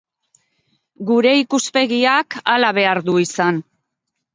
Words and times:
Gure 1.11 1.35
ikuspegiak 1.43 2.41
hala 2.55 2.77
behar 2.83 3.07
du 3.11 3.23
izan. 3.31 3.67